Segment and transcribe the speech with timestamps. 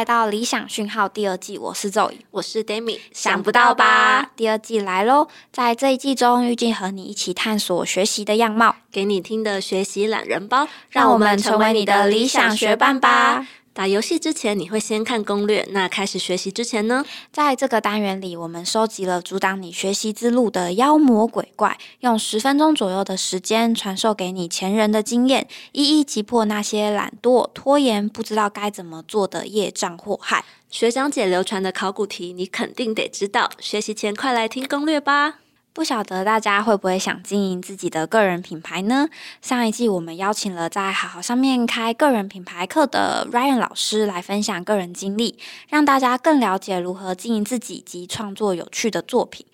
[0.00, 4.30] 来到理想讯号第二季，我是 Zoe，我是 Demi，想不到吧？
[4.34, 5.28] 第二季来喽！
[5.52, 13.46] 在这一季中，预计和你一起探索学习的样貌，给你听的学习懒人包，让我们成为你的理想学伴吧。
[13.72, 15.66] 打游戏之前，你会先看攻略。
[15.70, 17.04] 那开始学习之前呢？
[17.32, 30.44] 在这个单元里，我们收集了阻挡你学习之路的妖魔鬼怪，用十分钟左右的时间传授给你前人的经验，一一击破那些懒惰、拖延、不知道该怎么做的业障祸害。
[30.68, 33.48] 学长姐流传的考古题，你肯定得知道。
[33.60, 35.38] 学习前，快来听攻略吧。
[35.72, 39.08] 不晓得大家会不会想经营自己的个人品牌呢？
[39.40, 45.38] 上一季我们邀请了在好好上面开个人品牌课的 Ryan 老师来分享个人经历，
[45.68, 49.46] 让大家更了解如何经营自己及创作有趣的作品。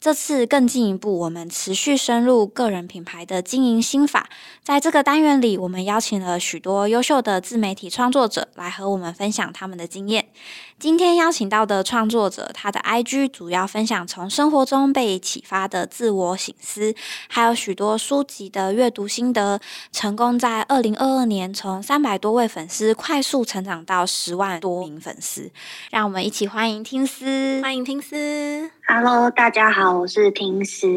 [0.00, 4.28] 这次更进一步，我们持续深入个人品牌的经营心法。
[4.62, 10.26] 在这个单元里，我们邀请了许多优秀的自媒体创作者来和我们分享他们的经验。
[10.76, 16.94] 今天邀请到的创作者，他的 IG 主要分享从生活中被启发的自我醒思，
[17.28, 19.60] 还有许多书籍的阅读心得，
[19.92, 25.50] 成功在二零二二年从三百多位粉丝快速成长到十万多名粉丝。
[25.90, 28.70] 让我们一起欢迎听思，欢迎听思。
[28.86, 30.88] Hello，大家好，我是听思。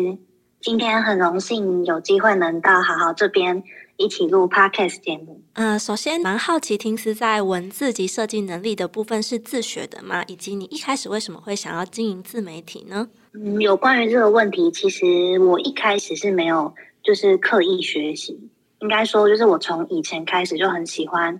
[0.59, 3.64] 今天很荣幸有机会能到好好这边
[3.98, 5.42] 一起录 Podcast 节目。
[5.53, 10.23] 嗯，首先蛮好奇，听思在文字及设计能力的部分是自学的吗？
[10.28, 13.09] 以及你一开始为什么会想要经营自媒体呢？
[13.34, 16.73] 嗯，有关于这个问题，其实我一开始是没有
[17.04, 18.39] 就是刻意学习，
[18.80, 21.39] 应该说就是我从以前开始就很喜欢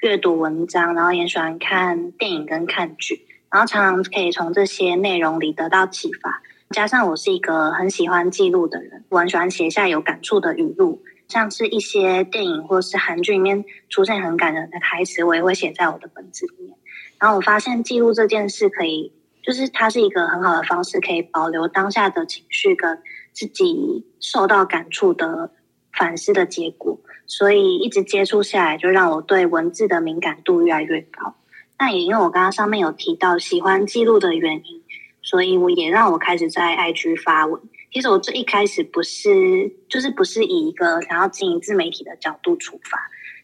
[0.00, 3.26] 阅读文章，然后也喜欢看电影跟看剧。
[3.50, 16.76] 然后常常可以从这些内容里得到启发，加上我是一个很喜欢记录的人，我很喜欢写下有感触的语录，像是一些电影或是韩剧里面出现很感人的台词，我也会写在我的本子里面。
[17.18, 22.98] 然后我发现记录这件事可以，就是它是一个很好的方式，可以保留当下的情绪跟
[23.32, 25.52] 自己受到感触的
[25.92, 31.34] 反思的结果，所以一直接触下来，就让我对文字的敏感度越来越高。
[31.78, 34.82] 那也因为我刚刚上面有提到喜欢记录的原因，
[35.22, 37.60] 所以我也让我开始在 IG 发文。
[37.92, 42.98] 其实我最一开始不是，就是不是以一个想要经营自媒体的角度出发，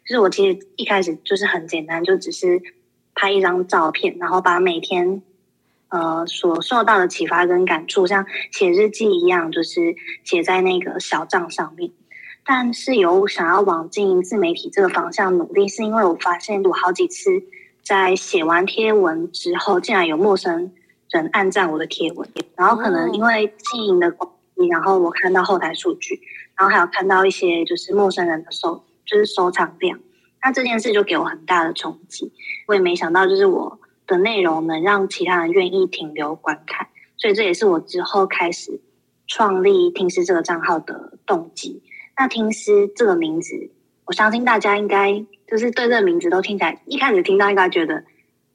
[0.07, 2.61] 就是我其实一开始就是很简单，就只是
[3.15, 5.23] 拍一张照片，然后把每天
[5.89, 11.91] 呃所受到的启发跟感触，像写日记一样，就是写在那个小账上面。
[12.45, 17.31] 但是有想要往经营自媒体这个方向努力，是因为我发现我好几次。
[17.87, 20.73] 在写完贴文之后，竟然有陌生
[21.09, 24.29] 人按赞我的贴文，然后可能因为经营的关
[24.71, 26.21] 然后我看到后台数据，
[26.57, 29.99] 然后还有看到一些就是陌生人的收，就是收藏量，
[30.43, 32.33] 那这件事就给我很大的冲击。
[32.67, 36.87] 我也没想到，就是我的内容能让其他人愿意停留观看，
[37.17, 38.81] 所以这也是我之后开始
[39.27, 41.83] 创立听诗这个账号的动机。
[42.17, 43.71] 那听诗这个名字，
[44.05, 45.25] 我相信大家应该。
[45.49, 48.03] 就是对这个名字都听起来，一开始听到应该觉得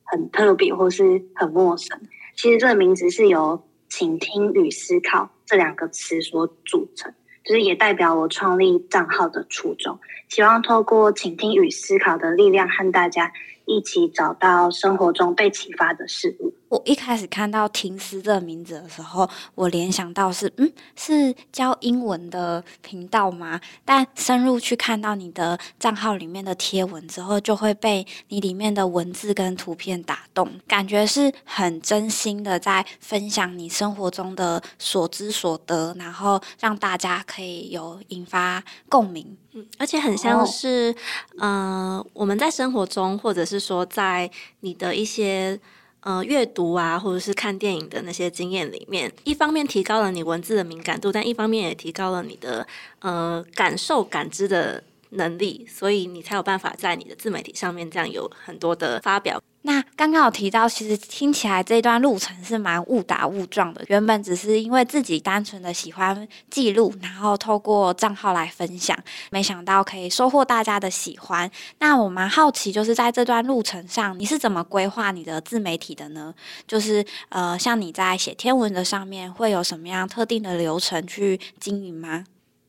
[0.04, 1.98] 很特别或是很陌生。
[2.36, 7.14] 其实这个名字是由“倾听与思考”这两个词所组成，
[7.44, 13.34] 就是也代表我创立账号的初衷，希望透过倾听与思考的力量，和大家
[13.66, 16.54] 一起找到生活中被启发的事物。
[16.72, 23.60] 我一开始看到“听思”这个名字的时候，我联想到是，嗯，是教英文的频道吗？
[23.84, 39.36] 但深入去看到你的账号里面的贴文之后，就会被你里面的文字跟图片打动，感觉是很真心的在分享你生活中的所知所得，然后让大家可以有引发共鸣。
[39.52, 40.96] 嗯，而且很像是，
[41.38, 45.60] 呃，我们在生活中，或者是说在你的一些。
[46.02, 52.66] 呃，阅读啊，或者是看电影的那些经验里面，一方面提高了你文字的敏感度，但一方面也提高了你的
[53.00, 59.42] 呃感受、感知的能力，所以你才有办法在你的自媒体上面这样有很多的发表。
[59.64, 63.84] 那刚刚有提到，其实听起来这段路程是蛮误打误撞的。
[63.90, 68.98] 原本只是因为自己单纯的喜欢记录，然后透过账号来分享，
[69.30, 71.50] 没想到可以收获大家的喜欢。
[71.78, 76.34] 那我蛮好奇，就是在这段路程上，你是怎么规划你的自媒体的呢？
[76.66, 82.26] 就是呃，像你在写天文的上面，会有什么样特定的流程去经营吗？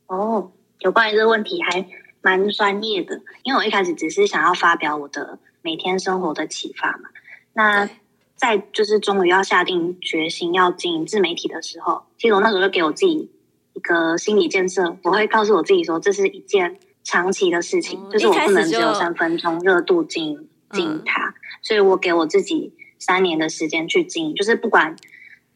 [0.08, 1.82] 哦，有关于这个问题还
[2.22, 5.38] 蛮专业的，因为我一开始只是想要发表我的。
[5.64, 7.08] 每天生活的启发嘛，
[7.52, 7.88] 那
[8.34, 13.30] 在就是终于要下定决心要经营自媒体的时候，其实我那时候就给我自己
[13.72, 21.32] 一个心理建设，我会告诉我自己说，这是一件长期的事情，就是我不能只有三分钟热度经营经营它，
[21.62, 24.96] 所以我给我自己三年的时间去经营，就是不管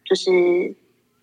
[0.05, 0.77] 就是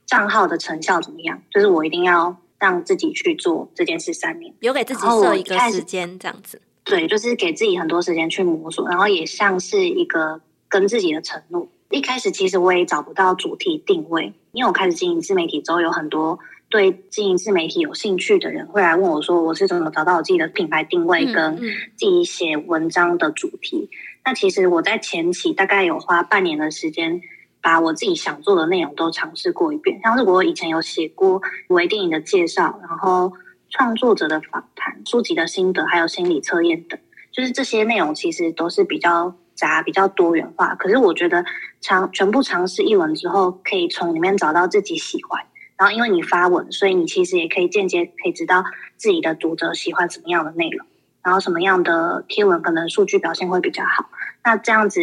[0.06, 6.62] 账号的成效怎么样，就是我一定要让自己去做这件事三年，有给自己设一个时间这样子。
[6.86, 10.40] 对，就是给自己很多时间去摸索，然后也像是一个
[10.70, 11.68] 跟自己的承诺。
[11.90, 16.40] 一开始其实我也找不到主题定位，因为我开始经营自媒体之后，有很多
[16.70, 23.90] 对经营自媒体有兴趣的人会来问我说，我是怎么找到我自己的品牌定位跟自己写文章的主题。
[24.24, 27.22] 那其实我在前期大概有花半年的时间，
[27.64, 33.34] 把我自己想做的内容都尝试过一遍，像是我以前有写过微电影的介绍，然后
[33.72, 37.00] 创作者的访谈、书籍的心得，还有心理测验等，
[37.32, 39.36] 就是这些内容其实都是比较。
[39.56, 41.46] 杂比较多元化，可是我觉得
[41.80, 45.40] 尝全部尝试一轮之后，可以从里面找到自己喜欢。
[45.78, 48.64] 然后因为你发文，所以你其实也可以间接可以知道
[48.98, 50.84] 自己的读者喜欢什么样的内容，
[51.22, 54.10] 然后什么样的贴文可能数据表现会比较好。
[54.44, 55.00] 那这样子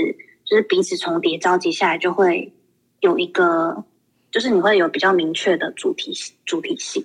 [0.51, 2.53] 就是彼此重叠，召集下来就会
[2.99, 3.85] 有一个，
[4.33, 6.13] 就是你会有比较明确的主题
[6.45, 7.05] 主题性，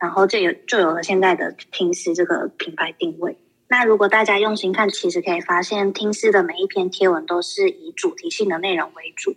[0.00, 3.36] 然后这有就有了现在的听思这个品牌定位。
[3.68, 9.32] 那如果大家用心看，其实可以发现，听师的每一篇贴文都是以主题性的内容为主。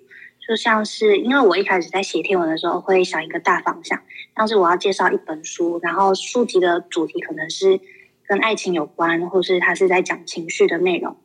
[0.48, 4.02] 就像是，因为我一开始在写贴文的时候，会想一个大方向，
[4.36, 7.80] 像是我要介绍一本书，然后书籍的主题可能是
[8.28, 11.16] 跟爱情有关，或是它是在讲情绪的内容，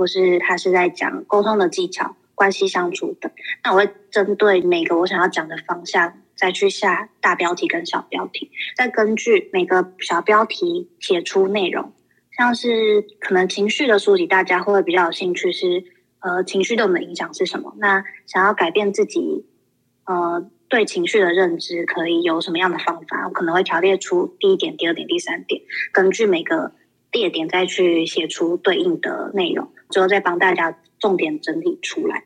[0.00, 3.30] 或是他是在讲沟通的技巧、关系相处等。
[3.62, 11.92] 那我会针对每个我想要讲的方向，再去下大标题跟小标题，再根据每个小标题写出内容。
[12.38, 15.84] 像是可能情绪的书籍，大家会比较有兴趣，是
[16.20, 17.74] 呃情绪对我们的影响是什么？
[17.76, 19.44] 那想要改变自己
[20.06, 23.26] 呃对情绪的认知，可以有什么样的方法？
[23.28, 25.60] 我可能会条列出第一点、第二点、第三点，
[25.92, 26.72] 根据每个
[27.12, 32.22] 列点再去写出对应的内容，之后再帮大家重点整理出来。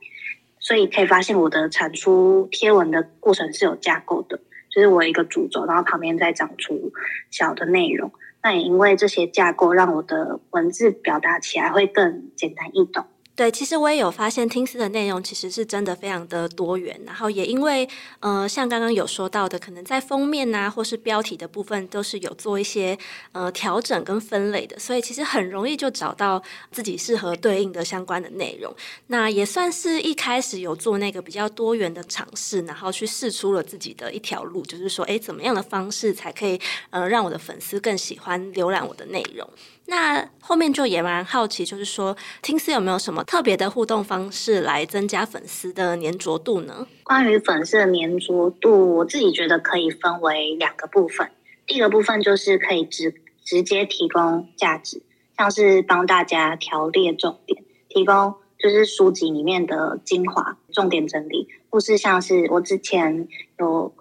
[0.59, 4.41] 所以可以发现，我的产出贴文的过程是有架构的，
[4.71, 6.93] 就是我一个主轴，然后旁边再长出
[7.31, 8.11] 小的内容。
[8.43, 13.05] 那也因为这些架构，让我的文字表达起来会更简单易懂。
[13.37, 17.01] 对，其实我也有发现，听思的内容其实是真的非常的多元。
[17.05, 17.89] 然后也因为，
[18.21, 22.97] 呃，像刚刚有说到的，可能在封面啊，或是标题的部分，都是有做一些
[23.33, 26.41] 呃调整跟分类的，所以其实很容易就找到
[26.71, 28.73] 自己适合对应的相关的内容。
[29.09, 36.57] 那也算是一开始有做那个比较多元的尝试，然后去试出了自己的一条路，就是说，哎，怎么样的方式才可以
[36.91, 39.49] 呃让我的粉丝更喜欢浏览我的内容？
[39.87, 46.87] 那后面就也蛮好奇，就是说，听思有没有什么特别的互动方式来增加粉丝的粘着度呢？
[47.03, 51.31] 关于粉丝的粘着度，我自己觉得可以分为两个部分。
[51.67, 55.03] 第一个部分就是可以直直接提供价值，
[55.37, 63.27] 像是帮大家条列重点，提供就是书籍里面的精华、重点整理，或是像是我之前
[63.59, 63.95] 有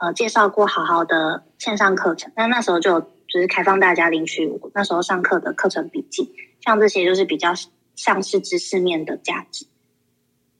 [0.00, 3.04] 呃介绍过好好的线上课程，那那时候就。
[3.32, 6.34] 就是开放大家领取我那时候上课的课程笔记，
[6.64, 7.54] 像这些就是比较
[8.02, 9.66] 像是知识面的价值。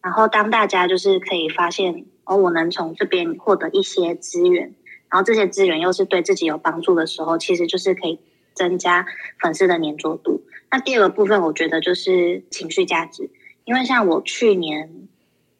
[0.02, 4.74] 然后当大家就是可以发现哦，我能从这边获得一些资源，
[5.08, 8.18] 然后这些资源又是对自己有帮助的时候，其实就是可以
[8.52, 9.06] 增加
[9.40, 10.42] 粉丝的粘着度。
[10.70, 13.30] 那第二个部分，我觉得就是情绪价值，
[13.64, 15.08] 因为像我去年，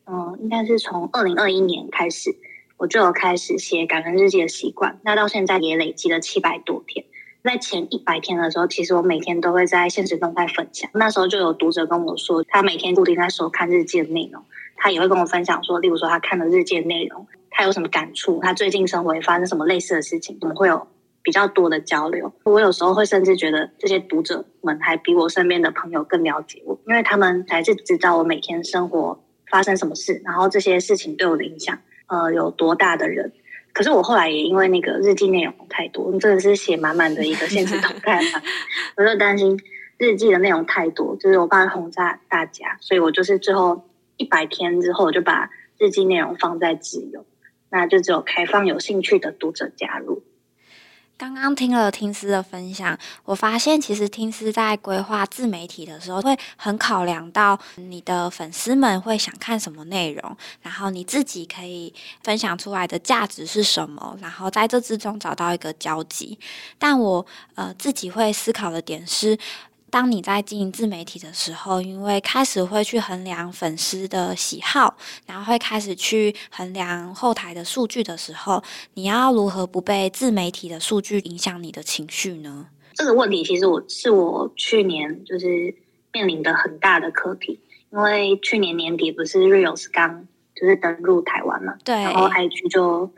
[0.04, 2.36] 嗯，应该是从二零二一年开始。
[2.76, 7.04] 我就有开始写感恩日记的习惯，那到现在也累积了七百多天。
[7.42, 10.90] 在前一百天的时候，其实我每天都会在现实动态分享。
[10.92, 14.44] 那时候就有读者跟我说，他每天固定在收看日记的内容，
[14.76, 20.86] 他也会跟我分享说，例如说他看了日记的内容，他有什么感触，他最近生活发生什么类似的事情，我们会有
[21.22, 22.30] 比较多的交流。
[22.44, 29.18] 我有时候会甚至觉得，这些读者们还比我身边的朋友更了解我，因为他们才是知道我每天生活
[29.50, 31.78] 发生什么事，然后这些事情对我的影响。
[32.06, 33.32] 呃，有多大的人？
[33.72, 38.42] 可是我后来也因为那个日记内容太多，真的是写满满的一个现实动态嘛，
[38.96, 39.58] 我就担心
[39.98, 47.24] 日记的内容太多，就是我怕轰炸大家，所以我就是最后一百天之后，我就把日记内容放在自由，
[47.70, 50.22] 那就只有开放有兴趣的读者加入。
[51.20, 66.38] 刚刚听了听思的分享，我发现其实听思在规划自媒体的时候，会很考量到你的粉丝们会想看什么内容，然后你自己可以分享出来的价值是什么，然后在这之中找到一个交集。
[66.78, 69.38] 但我呃自己会思考的点是。
[69.90, 78.62] 当你在经营自媒体的时候，因为开始会去衡量粉丝的喜好，然后会开始去衡量后台的数据的时候，
[78.94, 82.68] 你要如何不被自媒体的数据影响你的情绪呢？
[82.94, 85.74] 这个问题其实我是我去年就是
[86.12, 87.58] 面临的很大的课题，
[87.92, 93.10] 因为去年年底不是 Reels 刚就是登陆台湾嘛，对，然后 IG 就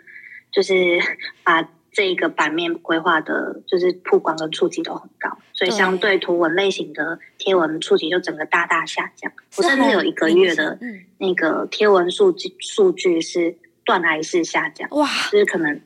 [0.53, 1.01] 就是
[1.43, 9.31] 把这个版面规划的，就是曝光跟触及都很高，所以相对图文类型的贴文触及就整个大大下降。
[9.59, 10.79] 我甚至有一个月的
[11.19, 15.79] 那个贴文数据数据是断崖式下降，哇，就是可能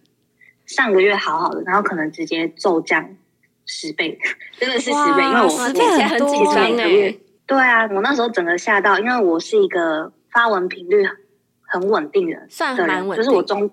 [0.65, 3.17] 上个月好好的，然后可能直接骤降
[3.65, 4.17] 十倍，
[4.61, 7.17] 真的是十倍，因为我十倍很紧张哎。
[7.49, 11.05] 对啊，我那时候整个吓到，因为我是一个发文频率
[11.63, 13.69] 很稳定的，算蛮稳，就是我中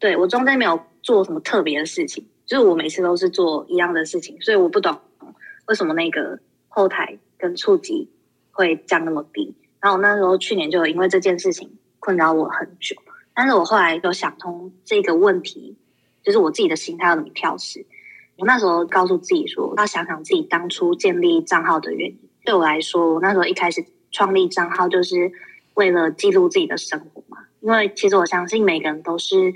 [0.00, 0.84] 对我中间没有。
[1.04, 2.26] 做什么特别的事情？
[2.46, 4.98] 就是我每次都是做一样的事情，所以我不懂
[5.66, 8.10] 为什么那个后台跟触及
[8.50, 9.54] 会降那么低。
[9.80, 11.70] 然后我那时候去年就因为这件事情
[12.00, 12.96] 困扰我很久，
[13.34, 15.76] 但是我后来有想通这个问题，
[16.22, 17.84] 就是我自己的心态要怎么调试。
[18.36, 22.18] 我那时候告诉自己说，要想想自己当初建立账号的原因。
[22.44, 25.30] 对我来说，我那时候一开始创立账号就是
[25.74, 29.52] 为了记录自己的生活嘛，因为其实我相信每个人都是。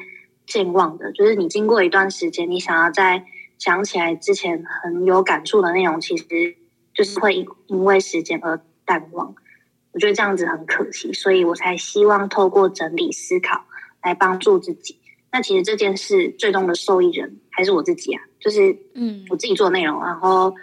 [0.49, 3.23] 健忘的，就是你经过一段时间，你想要再
[3.59, 6.25] 想起来之前很有感触的内容，其实
[6.95, 9.35] 就是会因为时间而淡忘。
[9.93, 13.63] 我觉得这样子很可惜，所以我才希望透过整理思考
[14.03, 14.99] 来帮助自己。
[15.31, 20.55] 那其实这件事最终的受益人还是我自己啊，就是嗯，我自己做内容，然后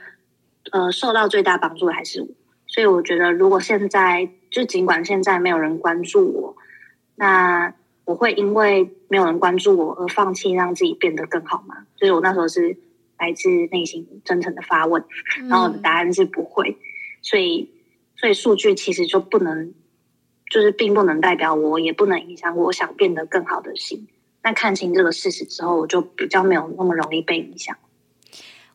[0.72, 2.27] 呃，受到最大帮助的还是我。
[2.68, 6.56] 所以我觉得，如果现在就尽管现在没有人关注我，
[7.15, 7.74] 那。
[8.05, 11.85] 我会因为没有人关注我而放弃让自己变得更好吗？
[11.97, 12.77] 就是我那时候是
[13.17, 15.03] 来自内心真诚的发问，
[15.50, 16.77] 然后答案是不会。
[17.21, 17.69] 所以，
[18.15, 19.74] 所以数据其实就不能，
[20.51, 24.07] 就是并不能代表我，也不能影响我想变得更好的心。
[24.43, 27.75] 那看清这个事实之后，我就比较没有那么容易被影响。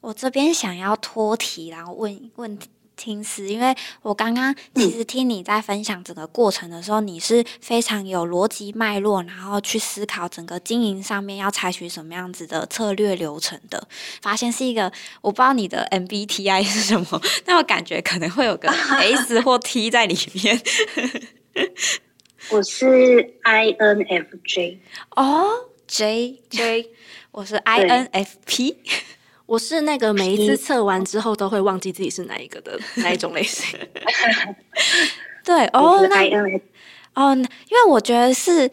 [0.01, 2.69] 我这边想要脱题，然后问问题。
[3.01, 13.89] 听思，因为我刚刚其实听你在分享整个过程的时候，你是非常有逻辑脉络，然后去思考整个经营上面要采取什么样子的策略流程的。
[14.21, 14.93] 发现是一个，
[15.23, 18.69] 我不知道你的 MBTI 是什么，但我感觉可能会有个
[19.01, 20.61] S 或 T 在里面。
[22.51, 24.79] 我是 INFJ
[25.17, 25.49] 哦
[25.87, 26.91] ，J J，
[27.33, 28.77] 我是 INFP。
[29.51, 33.77] 我是那个每一次测完之后都会忘记自己是哪一个的那一种类型。
[35.43, 36.23] 对哦，那
[37.15, 38.71] 哦，因为我觉得是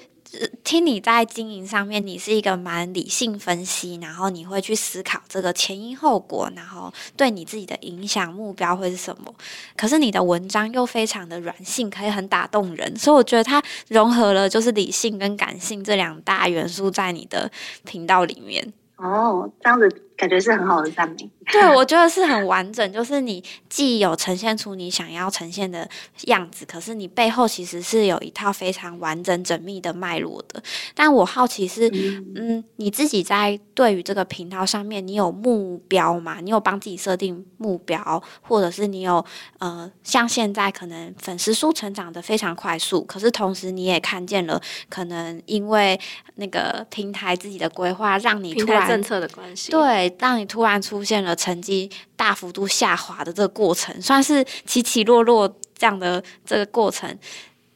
[0.64, 9.34] 听你在经营上面，你是一个蛮理性分析，然后你会去思考这个前因后果，然后对你自己的影响目标会是什么。
[9.76, 17.52] 可是你的文章又非常的软性，可以很打动人，所以我觉得它融合了就是理性跟感性这两大元素在你的
[17.84, 18.72] 频道里面。
[18.98, 21.30] 哦，这样子感觉是很好的赞美。
[21.50, 25.88] 对，我觉得是很完整， 就是你既有呈现出你想要呈现的
[26.26, 30.62] 样子，可是你背后其实是有一套非常完整缜密的脉络的。
[30.94, 31.88] 但我好奇是，
[32.36, 36.40] 嗯，你自己在对于这个频道上面，你有目标吗？
[36.42, 39.24] 你有帮自己设定目标，或者是你有
[39.60, 45.98] 呃，像现在可能粉丝数成长的非常快速，可是同时你也看见了，可能因为
[46.36, 51.38] 那个平台自己的规划，让你突然政策的关系，对，让你突然出现了。
[51.38, 55.48] 成绩大幅度下滑的这个过程，算是起起落落
[55.78, 57.16] 这样的这个过程。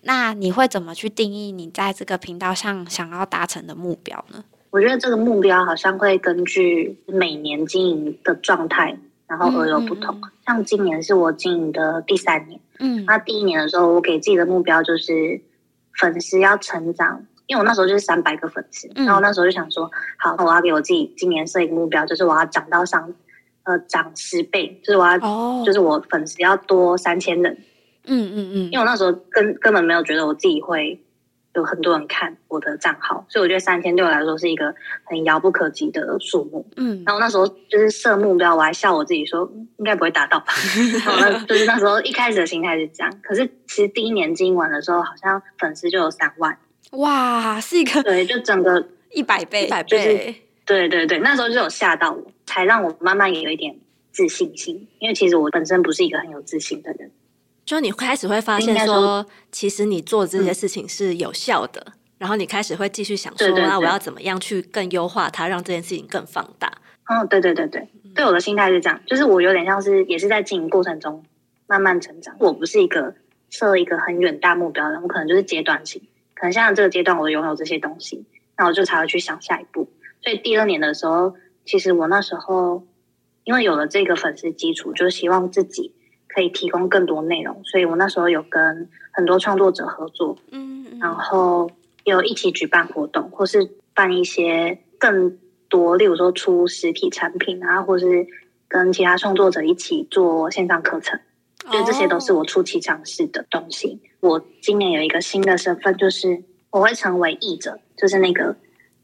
[0.01, 4.43] 那你会怎么去定义你在这个频道上想要达成的目标呢？
[4.71, 8.97] 我觉得这个目标好像会根据每年经营的状态，
[9.27, 10.19] 然后而有不同。
[10.45, 15.39] 像今年是我经营的第三年，嗯，那第一年的时候，我给自己的目标就是
[15.99, 17.23] 粉丝要成长。
[17.51, 23.13] 因为我那时候就是三百个粉丝，然后那时候就想说，好，我要给我自己今年设一个目标，就是我要涨到上。
[23.63, 25.19] 呃，涨十倍，就是我要，
[25.63, 27.55] 就是我粉丝要多三千人。
[28.05, 30.99] 嗯嗯嗯，因为我那时候根根本没有觉得我自己会
[31.53, 36.65] 有很多人看我的账号，所以我觉得三千对我来说是一个很遥不可及的数目。
[36.75, 40.47] 嗯，然后那时候就是设目标，我还笑我自己说应该不会达到吧。
[41.05, 46.57] 然后就是那时候一开始的心态是这样，可是其实第一年经营完的时候，好像粉丝就有三万。
[46.91, 50.35] 哇，是一个对，就整个 一百倍，一百倍。
[50.65, 53.75] 对对对，那时候就有吓到我，才让我慢慢也有一点
[54.11, 54.87] 自信心。
[54.99, 57.11] 因为其实我本身不是一个很有自信的人，
[57.65, 61.85] 就你开始会发现说，其实你做这些事情是有效的，
[62.17, 66.71] 然后你开始会继续想说，那我要怎么样去更优化它，让这件事情更放大。
[67.05, 71.21] 嗯，对对对对，对我的心态是这样，就是我有点像是也是在经营过程中
[71.67, 72.33] 慢慢成长。
[72.39, 73.13] 我不是一个
[73.49, 76.01] 设一个很远大目标的人，我可能就是阶段性，
[76.41, 78.25] 可能像这个阶段我拥有这些东西，
[78.57, 79.87] 那我就才会去想下一步。
[80.23, 82.83] 所以第二年的时候，其实我那时候
[83.43, 85.93] 因为有了这个粉丝基础，就希望自己
[86.27, 91.69] 可以提供更多内容，所以我那时候有跟很多创作者合作，嗯，然后
[92.05, 95.37] 有一起举办活动，或是办一些更
[95.69, 98.25] 多，例如说出实体产品啊，或是
[98.67, 101.19] 跟其他创作者一起做线上课程，
[101.69, 103.99] 觉得这些都是我初期尝试的东西。
[104.19, 108.55] 我今年有一个新的身份，就是我会成为译者，就是那个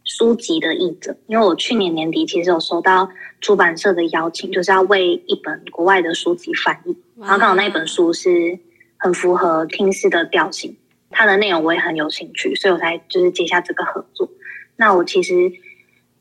[0.04, 3.10] 书籍的译者，因为我去年年底其实有收到
[3.42, 6.98] 出版社的邀请，就是要为一本国外的书籍翻译。
[7.20, 8.58] 然后刚好那一本书是
[8.98, 10.76] 很符合听诗的调性，
[11.10, 14.30] 它的内容我也很有兴趣，所以我才就是接下这个合作。
[14.76, 15.52] 那我其实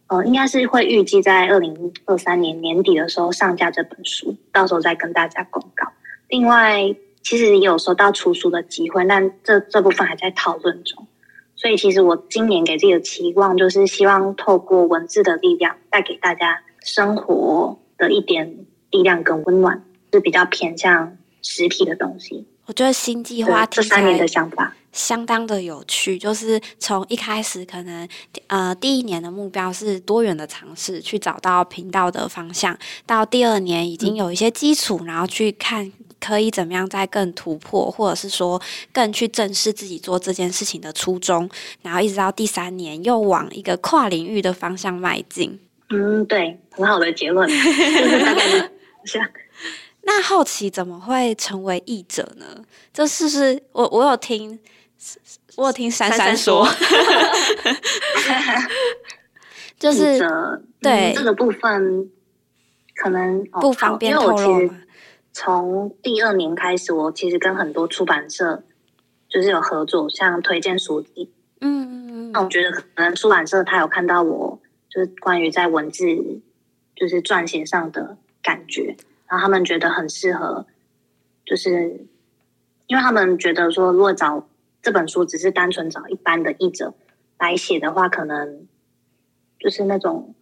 [0.07, 5.86] 呃应该是会预计在二零二三年年底的时候上架这本书，到时候再跟大家公告。
[6.29, 11.07] 另外，其实也有收到出书的机会，但这这部分还在讨论中。
[11.55, 19.83] 所以其实我今年给自己的期望就是希望透过文字的力量，带给大家生活的一点力量跟温暖。
[20.13, 22.47] 是比较偏向实体的东西。
[22.65, 28.09] 我觉得新计划这三年的想法相当的有趣，就是从一开始可能
[28.47, 35.93] 呃第一年的目标是多元的尝试，去找到频道的方向，到第二年已经有一些基础，然后去看
[36.27, 38.61] 可以怎么样再更突破，或者是说
[38.93, 41.49] 更去正视自己做这件事情的初衷，
[41.83, 45.61] 然后一直到第三年又往一个跨领域的方向迈进。
[45.91, 48.71] 嗯，对，很好的结论，就是大概是。
[50.03, 52.45] 那好奇怎么会成为译者呢？
[52.93, 54.59] 这是不是我我有听，
[55.55, 56.69] 我有听珊珊说，
[59.79, 60.19] 就是
[60.81, 62.11] 对这个部分
[62.97, 64.69] 可能不方便透露。
[65.37, 68.65] 从第二年开始，我其实跟很多出版社
[69.29, 71.31] 就是有合作，像推荐书籍。
[71.61, 72.33] 嗯嗯嗯。
[72.33, 76.07] 那我觉得可能出版社他有看到我，就是关于在文字
[76.95, 78.97] 就是撰写上的感觉。
[79.29, 80.67] 然后他们觉得很适合，
[81.45, 82.07] 就是
[82.87, 84.49] 因为他们觉得说，如果找
[84.81, 86.95] 这本书只是单纯找一般的译者
[87.39, 88.67] 来写的话，可能
[89.59, 90.35] 就是那种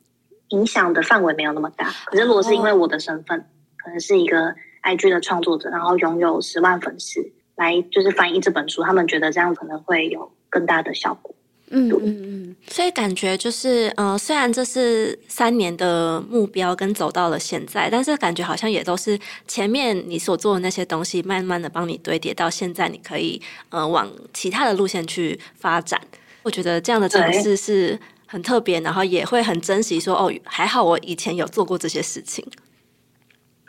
[0.51, 1.91] 影响的范围没有那么大。
[2.05, 3.45] 可是如果是因为我的身份，
[3.77, 7.21] 可能是一个 IG 的创作者，然后拥有十万粉丝
[7.57, 11.35] 来就是翻译这本书，他们觉得这样可能会有更大的效果。
[11.71, 19.19] 嗯嗯嗯，所以感觉就是，呃，虽然这是三年的目标跟走到了现在，但是感觉好像也都是
[19.49, 25.99] 前面你所做的那些东西，慢慢的帮你堆叠到现在，你可以呃往其他的路线去发展。
[26.43, 29.99] 我觉得这样的尝试是很特别，然后也会很珍惜。
[29.99, 32.47] 说哦，还好我以前有做过这些事情。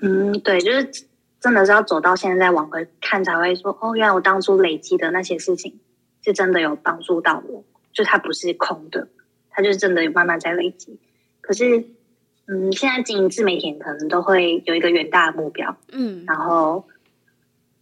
[0.01, 1.07] 嗯，对，就是
[1.39, 5.79] 真的是要走到现在往回看，才会说哦，原来我当初累积的那些事情
[6.23, 7.63] 是真的有帮助到我。
[7.93, 9.07] 就它不是空的，
[9.49, 10.99] 它就是真的有慢慢在累积。
[11.39, 11.85] 可是，
[12.47, 16.85] 嗯，现在经营自媒体可能都会有一个远大的目标，嗯，然后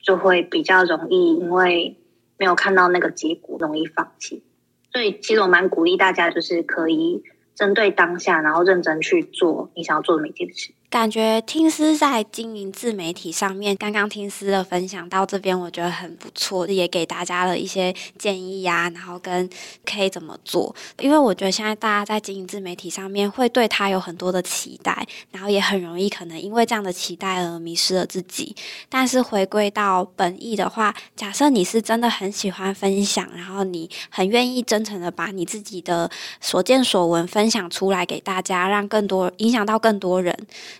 [0.03, 1.97] 就会比较容易，因为
[2.37, 4.43] 没有看到那个结果，容易放弃。
[4.91, 7.23] 所以，其实我蛮鼓励大家，就是可以
[7.55, 10.71] 针对当下，然后认真去做你想要做的每件事。
[10.93, 19.49] 感觉听思在经营自媒体上面，刚刚听思的分享到这边，我觉得很不错，也给大家了一些建议呀，然后跟
[19.83, 20.75] 可以怎么做。
[20.99, 28.55] 因为我觉得现在大家在经营自媒体上面，会对他有很多的期待，然后也很容易可能因为这样的期待而迷失了自己。
[28.87, 36.07] 但是回归到本意的话，假设你是真的很喜欢分享，然后你很愿意真诚的把你自己的
[36.39, 40.37] 所见所闻分享出来给大家，让更多影响到更多人。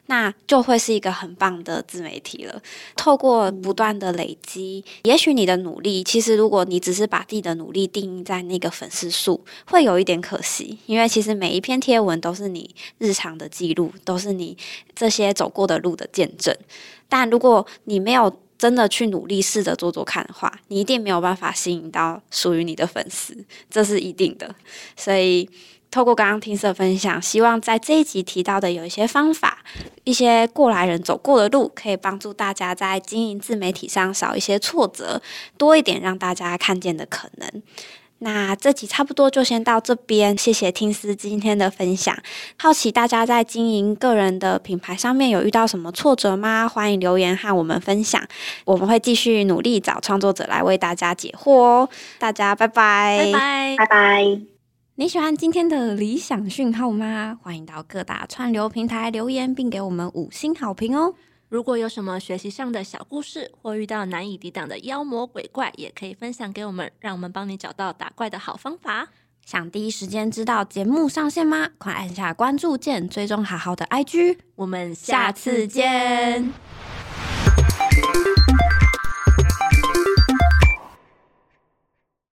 [0.07, 2.61] 那就会是一个很棒的自媒体了。
[2.95, 10.77] 透过不断的累积，也许你的努力，其实如果你只是把自己的努力定义在那个粉丝数，会有一点可惜。
[10.85, 14.57] 因为其实每一篇贴文都是你日常的记录，都是你
[14.93, 16.55] 这些走过的路的见证。
[17.07, 23.35] 但如果你没有真的去努力试着做做看的话，你一定没有办法吸引到属于你的粉丝，
[23.69, 24.53] 这是一定的。
[24.97, 25.49] 所以。
[25.93, 29.59] 透过刚刚听色分享，希望在这一集提到的有一些方法，
[30.03, 35.21] 一些过来人走过的路，可以帮助大家在经营自媒体上少一些挫折，
[35.55, 37.61] 多一点让大家看见的可能。
[38.17, 42.17] 那这集差不多就先到这边，谢谢听思今天的分享。
[42.57, 46.67] 好奇大家在经营个人的品牌上面有遇到什么挫折吗？
[46.67, 48.19] 欢迎留言和我们分享，
[48.65, 51.89] 我们会继续努力找创作者来为大家解惑哦。
[52.17, 54.52] 大家拜拜，拜拜，拜拜。
[54.95, 57.39] 你喜欢今天的理想讯号吗？
[57.41, 61.15] 欢迎到各大串流平台留言，并给我们五星好评哦！
[61.49, 69.07] 如果有什么学习上的小故事，或遇到难以抵挡的妖魔鬼怪，也可以分享给我们，让我们帮你找到打怪的好方法。
[69.43, 71.69] 想第一时间知道节目上线吗？
[71.79, 76.53] 快按下关注键，追踪好好的 IG，我们下次见。